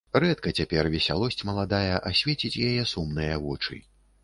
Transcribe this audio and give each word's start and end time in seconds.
Рэдка 0.21 0.53
цяпер 0.59 0.89
весялосць 0.95 1.45
маладая 1.51 2.01
асвеціць 2.13 2.53
яе 2.71 2.83
сумныя 2.95 3.39
вочы. 3.47 3.81